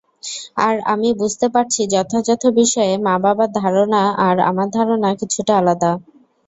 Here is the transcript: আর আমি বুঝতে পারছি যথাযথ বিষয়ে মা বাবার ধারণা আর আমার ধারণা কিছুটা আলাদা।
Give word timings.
আর 0.57 0.75
আমি 0.93 1.09
বুঝতে 1.21 1.47
পারছি 1.49 1.81
যথাযথ 1.93 2.43
বিষয়ে 2.59 2.93
মা 3.05 3.15
বাবার 3.23 3.49
ধারণা 3.59 4.01
আর 4.27 4.35
আমার 4.49 4.67
ধারণা 4.77 5.09
কিছুটা 5.21 5.53
আলাদা। 5.61 5.91